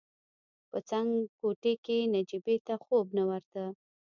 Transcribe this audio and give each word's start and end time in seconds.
په 0.69 0.77
څنګ 0.89 1.09
کوټې 1.39 1.73
کې 1.85 1.97
نجيبې 2.13 2.55
ته 2.65 2.73
خوب 2.83 3.05
نه 3.17 3.23
ورته. 3.29 3.63